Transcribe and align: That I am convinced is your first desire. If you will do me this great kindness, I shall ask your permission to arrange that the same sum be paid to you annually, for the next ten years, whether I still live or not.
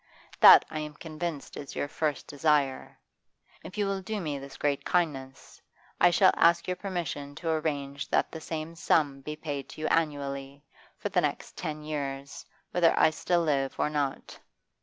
That 0.39 0.65
I 0.71 0.79
am 0.79 0.95
convinced 0.95 1.55
is 1.55 1.75
your 1.75 1.87
first 1.87 2.25
desire. 2.25 2.97
If 3.63 3.77
you 3.77 3.85
will 3.85 4.01
do 4.01 4.19
me 4.19 4.39
this 4.39 4.57
great 4.57 4.83
kindness, 4.83 5.61
I 5.99 6.09
shall 6.09 6.33
ask 6.35 6.65
your 6.65 6.75
permission 6.75 7.35
to 7.35 7.49
arrange 7.51 8.09
that 8.09 8.31
the 8.31 8.41
same 8.41 8.73
sum 8.73 9.21
be 9.21 9.35
paid 9.35 9.69
to 9.69 9.81
you 9.81 9.85
annually, 9.89 10.63
for 10.97 11.09
the 11.09 11.21
next 11.21 11.55
ten 11.55 11.83
years, 11.83 12.43
whether 12.71 12.97
I 12.97 13.11
still 13.11 13.43
live 13.43 13.75
or 13.79 13.91
not. 13.91 14.39